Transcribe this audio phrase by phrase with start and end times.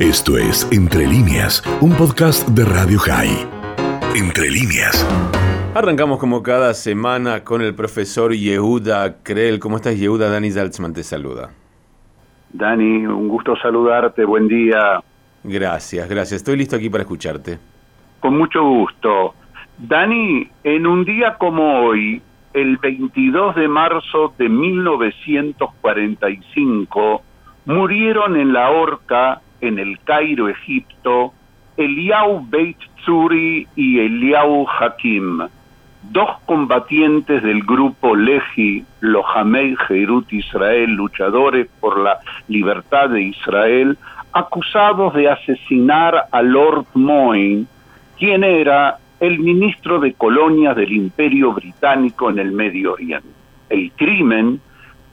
[0.00, 3.46] Esto es Entre líneas, un podcast de Radio High.
[4.16, 5.06] Entre líneas.
[5.74, 9.60] Arrancamos como cada semana con el profesor Yehuda Krell.
[9.60, 10.30] ¿Cómo estás, Yehuda?
[10.30, 11.50] Dani Zaltzman te saluda.
[12.50, 14.24] Dani, un gusto saludarte.
[14.24, 15.02] Buen día.
[15.44, 16.38] Gracias, gracias.
[16.38, 17.58] Estoy listo aquí para escucharte.
[18.20, 19.34] Con mucho gusto.
[19.76, 22.22] Dani, en un día como hoy,
[22.54, 27.22] el 22 de marzo de 1945,
[27.66, 31.32] murieron en la horca en el Cairo, Egipto,
[31.76, 35.40] Eliau Beit Tzuri y Eliau Hakim,
[36.02, 42.18] dos combatientes del grupo Lehi, Lohamei Jerut Israel, luchadores por la
[42.48, 43.98] libertad de Israel,
[44.32, 47.66] acusados de asesinar a Lord Moyne,
[48.18, 53.28] quien era el ministro de colonias del Imperio Británico en el Medio Oriente.
[53.68, 54.60] El crimen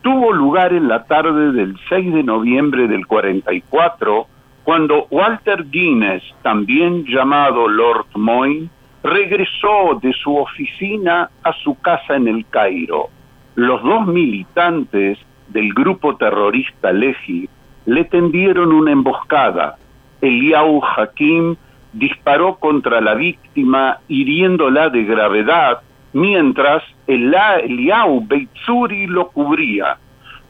[0.01, 4.27] tuvo lugar en la tarde del 6 de noviembre del 44,
[4.67, 8.67] cuando Walter Guinness, también llamado Lord Moyne,
[9.01, 13.07] regresó de su oficina a su casa en el Cairo.
[13.55, 17.47] Los dos militantes del grupo terrorista Lehi
[17.85, 19.77] le tendieron una emboscada.
[20.19, 21.55] Eliau Hakim
[21.93, 25.79] disparó contra la víctima hiriéndola de gravedad,
[26.11, 29.97] mientras el Eliau Beitzuri lo cubría.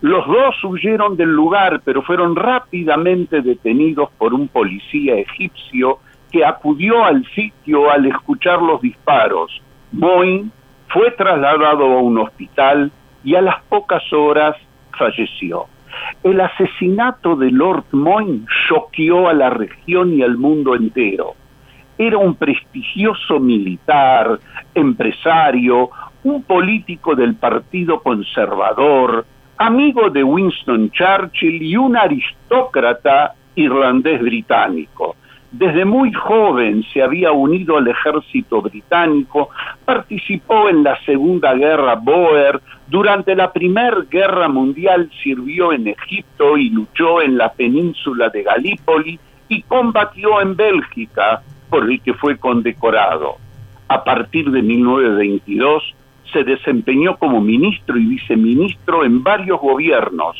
[0.01, 5.99] Los dos huyeron del lugar, pero fueron rápidamente detenidos por un policía egipcio
[6.31, 9.61] que acudió al sitio al escuchar los disparos.
[9.91, 10.51] Moin
[10.89, 12.91] fue trasladado a un hospital
[13.23, 14.55] y a las pocas horas
[14.97, 15.65] falleció.
[16.23, 21.33] El asesinato de Lord Moyne choqueó a la región y al mundo entero.
[21.97, 24.39] Era un prestigioso militar,
[24.75, 25.89] empresario,
[26.23, 29.25] un político del Partido Conservador,
[29.57, 35.15] amigo de Winston Churchill y un aristócrata irlandés británico.
[35.51, 39.49] Desde muy joven se había unido al ejército británico,
[39.85, 46.69] participó en la Segunda Guerra Boer, durante la Primera Guerra Mundial sirvió en Egipto y
[46.69, 53.37] luchó en la península de Galípoli y combatió en Bélgica, por el que fue condecorado.
[53.87, 55.95] A partir de 1922
[56.31, 60.35] se desempeñó como ministro y viceministro en varios gobiernos.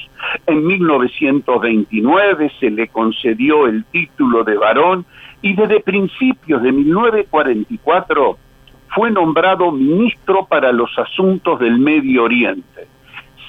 [0.45, 5.05] En 1929 se le concedió el título de varón
[5.41, 8.37] y desde principios de 1944
[8.89, 12.87] fue nombrado ministro para los asuntos del Medio Oriente.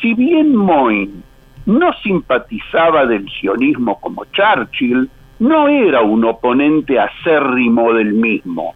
[0.01, 1.23] Si bien Moyne
[1.67, 8.75] no simpatizaba del sionismo como Churchill, no era un oponente acérrimo del mismo.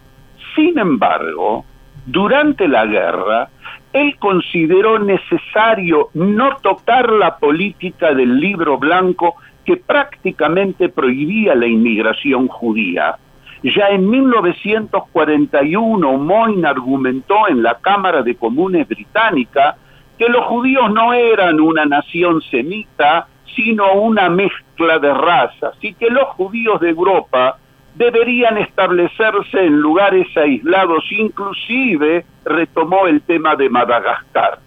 [0.55, 1.65] Sin embargo,
[2.05, 3.49] durante la guerra,
[3.93, 12.47] él consideró necesario no tocar la política del libro blanco que prácticamente prohibía la inmigración
[12.47, 13.15] judía.
[13.63, 19.77] Ya en 1941 Moyne argumentó en la Cámara de Comunes británica
[20.17, 26.09] que los judíos no eran una nación semita, sino una mezcla de razas, y que
[26.09, 27.57] los judíos de Europa
[27.95, 34.59] deberían establecerse en lugares aislados, inclusive retomó el tema de Madagascar.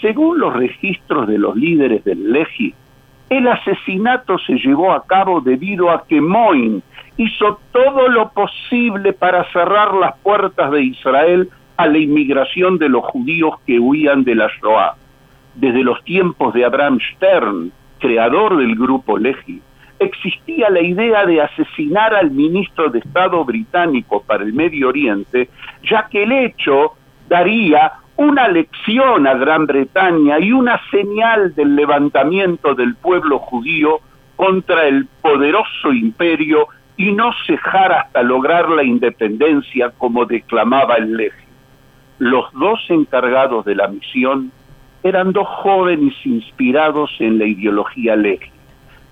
[0.00, 2.74] Según los registros de los líderes del Legi,
[3.30, 6.82] el asesinato se llevó a cabo debido a que Moin
[7.16, 13.04] hizo todo lo posible para cerrar las puertas de Israel a la inmigración de los
[13.04, 14.94] judíos que huían de la Shoah.
[15.54, 19.60] Desde los tiempos de Abraham Stern, creador del grupo Legi,
[19.98, 25.48] existía la idea de asesinar al ministro de Estado británico para el Medio Oriente,
[25.82, 26.92] ya que el hecho
[27.28, 34.00] daría una lección a Gran Bretaña y una señal del levantamiento del pueblo judío
[34.36, 41.44] contra el poderoso imperio y no cejar hasta lograr la independencia como declamaba el Legi.
[42.18, 44.50] Los dos encargados de la misión
[45.02, 48.55] eran dos jóvenes inspirados en la ideología Legi.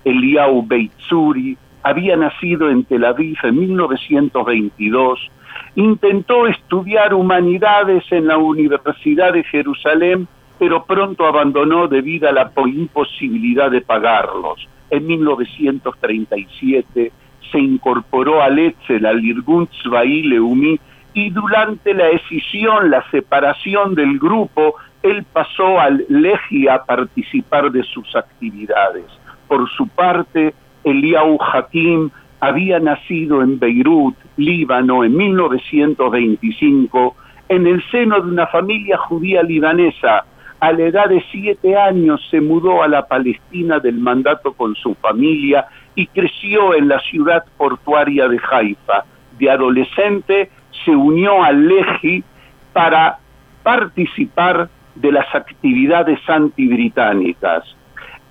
[0.05, 5.29] Eliau Beitzuri había nacido en Tel Aviv en 1922,
[5.75, 13.69] intentó estudiar humanidades en la Universidad de Jerusalén, pero pronto abandonó debido a la imposibilidad
[13.69, 14.67] de pagarlos.
[14.89, 17.11] En 1937
[17.51, 20.79] se incorporó al Etzel, al Irgun Tzvaí Leumi,
[21.13, 27.83] y durante la escisión, la separación del grupo, él pasó al Legi a participar de
[27.83, 29.05] sus actividades.
[29.47, 30.53] Por su parte,
[30.83, 37.15] Eliau Hakim había nacido en Beirut, Líbano, en 1925,
[37.49, 40.25] en el seno de una familia judía libanesa.
[40.59, 44.95] A la edad de siete años se mudó a la Palestina del mandato con su
[44.95, 45.65] familia
[45.95, 49.05] y creció en la ciudad portuaria de Haifa.
[49.37, 50.49] De adolescente
[50.83, 52.23] se unió al Leji
[52.73, 53.19] para
[53.63, 57.63] participar de las actividades antibritánicas.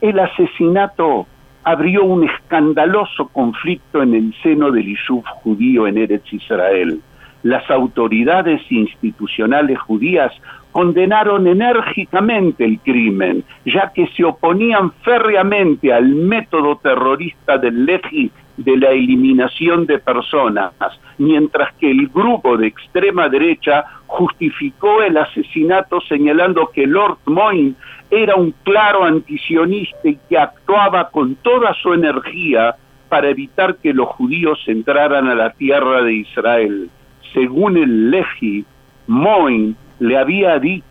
[0.05, 1.27] El asesinato
[1.63, 7.01] abrió un escandaloso conflicto en el seno del Yishuv judío en Eretz Israel.
[7.43, 10.31] Las autoridades institucionales judías
[10.73, 18.77] condenaron enérgicamente el crimen, ya que se oponían férreamente al método terrorista del Leji de
[18.77, 20.73] la eliminación de personas,
[21.19, 27.75] mientras que el grupo de extrema derecha justificó el asesinato señalando que Lord Moyne
[28.11, 32.77] era un claro antisionista y que actuaba con toda su energía
[33.09, 36.91] para evitar que los judíos entraran a la tierra de Israel.
[37.33, 38.65] Según el Leji,
[39.07, 40.85] Moyne le había dicho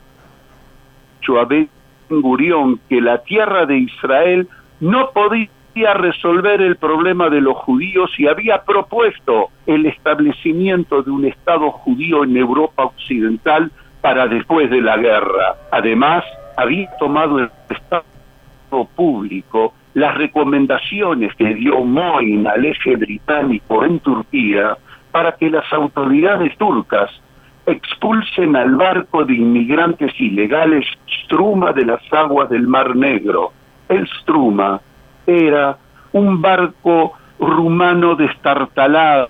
[1.40, 1.70] a Ben
[2.10, 4.48] Gurión que la tierra de Israel
[4.80, 11.26] no podía resolver el problema de los judíos y había propuesto el establecimiento de un
[11.26, 13.72] Estado judío en Europa Occidental
[14.02, 15.56] para después de la guerra.
[15.72, 16.24] Además,
[16.56, 18.04] había tomado el Estado
[18.96, 24.78] público las recomendaciones que dio Moin al eje británico en Turquía
[25.12, 27.10] para que las autoridades turcas
[27.66, 30.86] expulsen al barco de inmigrantes ilegales
[31.24, 33.54] Struma de las aguas del Mar Negro.
[33.88, 34.82] El Struma
[35.26, 35.78] era
[36.12, 39.30] un barco rumano destartalado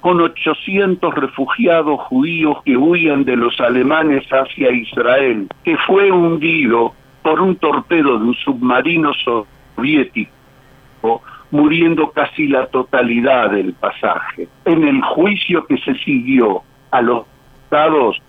[0.00, 7.40] con 800 refugiados judíos que huían de los alemanes hacia Israel, que fue hundido por
[7.40, 14.48] un torpedo de un submarino soviético, muriendo casi la totalidad del pasaje.
[14.64, 17.24] En el juicio que se siguió a los
[17.64, 18.20] estados,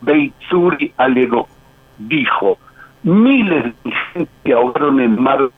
[0.00, 1.46] Beitzuri alegó,
[1.98, 2.58] dijo,
[3.02, 5.50] miles de gente ahogaron en mar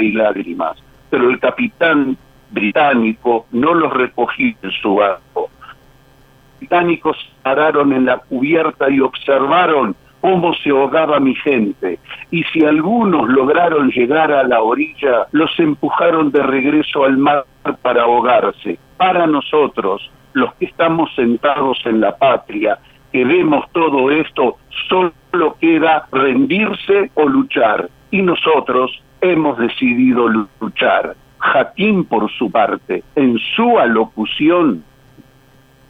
[0.00, 2.16] y lágrimas, pero el capitán
[2.50, 5.50] británico no los recogió en su barco.
[5.60, 11.98] Los británicos pararon en la cubierta y observaron cómo se ahogaba mi gente,
[12.30, 17.44] y si algunos lograron llegar a la orilla, los empujaron de regreso al mar
[17.82, 18.78] para ahogarse.
[18.96, 22.78] Para nosotros, los que estamos sentados en la patria,
[23.12, 24.56] que vemos todo esto,
[24.88, 25.12] solo
[25.60, 30.28] queda rendirse o luchar, y nosotros hemos decidido
[30.60, 31.16] luchar.
[31.38, 34.82] Jaquín, por su parte, en su alocución,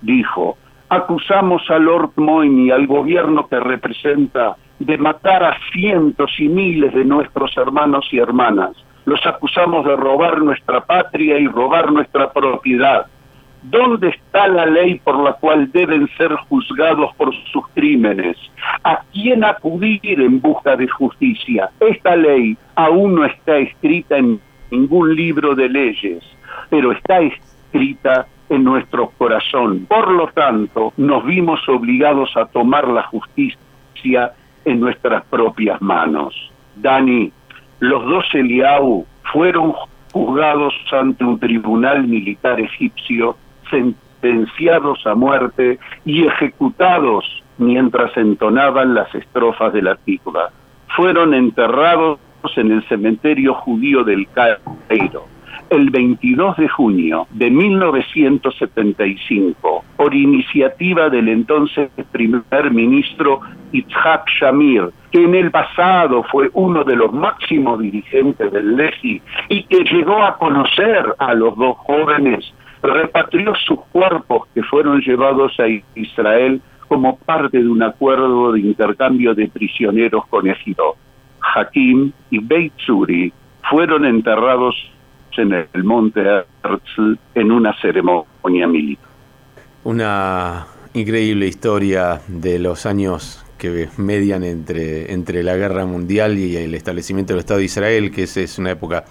[0.00, 0.56] dijo,
[0.88, 6.92] acusamos a Lord Moyne y al gobierno que representa de matar a cientos y miles
[6.94, 8.72] de nuestros hermanos y hermanas.
[9.04, 13.06] Los acusamos de robar nuestra patria y robar nuestra propiedad.
[13.70, 18.36] ¿Dónde está la ley por la cual deben ser juzgados por sus crímenes?
[18.84, 21.70] ¿A quién acudir en busca de justicia?
[21.80, 24.38] Esta ley aún no está escrita en
[24.70, 26.22] ningún libro de leyes,
[26.68, 29.86] pero está escrita en nuestro corazón.
[29.86, 34.32] Por lo tanto, nos vimos obligados a tomar la justicia
[34.64, 36.34] en nuestras propias manos.
[36.76, 37.32] Dani,
[37.80, 39.74] los dos Eliau fueron
[40.12, 43.36] juzgados ante un tribunal militar egipcio,
[43.70, 47.24] sentenciados a muerte y ejecutados
[47.58, 49.96] mientras entonaban las estrofas de la.
[50.96, 52.18] Fueron enterrados
[52.56, 55.26] en el cementerio judío del Cairo
[55.70, 63.40] el 22 de junio de 1975 por iniciativa del entonces primer ministro
[63.72, 69.62] Itzhak Shamir, que en el pasado fue uno de los máximos dirigentes del LESI y
[69.64, 72.44] que llegó a conocer a los dos jóvenes,
[72.84, 75.64] repatrió sus cuerpos que fueron llevados a
[75.94, 80.96] Israel como parte de un acuerdo de intercambio de prisioneros con Egipto.
[81.40, 83.32] Hakim y Beit Zuri
[83.68, 84.74] fueron enterrados
[85.36, 86.20] en el monte
[86.62, 89.08] Herzl en una ceremonia militar.
[89.82, 96.74] Una increíble historia de los años que median entre, entre la guerra mundial y el
[96.74, 99.04] establecimiento del Estado de Israel, que es, es una época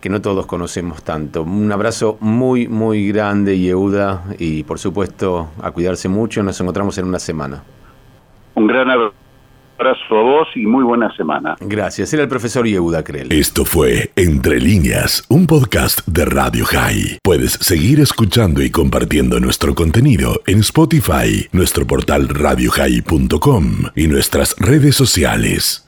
[0.00, 1.42] que no todos conocemos tanto.
[1.42, 6.42] Un abrazo muy, muy grande, Yehuda, y por supuesto a cuidarse mucho.
[6.42, 7.62] Nos encontramos en una semana.
[8.54, 9.12] Un gran abrazo
[10.10, 11.56] a vos y muy buena semana.
[11.60, 12.12] Gracias.
[12.12, 13.32] Era el profesor Yehuda Krell.
[13.32, 17.18] Esto fue Entre Líneas, un podcast de Radio High.
[17.22, 23.64] Puedes seguir escuchando y compartiendo nuestro contenido en Spotify, nuestro portal radiohigh.com
[23.94, 25.84] y nuestras redes sociales.